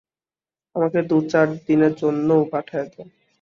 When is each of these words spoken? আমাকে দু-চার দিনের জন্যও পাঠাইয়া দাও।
আমাকে 0.75 0.99
দু-চার 1.09 1.47
দিনের 1.65 1.93
জন্যও 1.95 2.41
পাঠাইয়া 2.51 2.85
দাও। 2.87 3.05